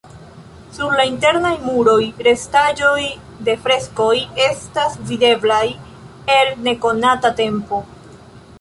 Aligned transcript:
Sur 0.75 0.93
la 0.99 1.03
internaj 1.09 1.51
muroj 1.65 1.99
restaĵoj 2.27 3.03
de 3.49 3.55
freskoj 3.67 4.15
estas 4.47 4.97
videblaj 5.11 5.63
el 6.39 6.51
nekonata 6.71 7.35
tempo. 7.43 7.85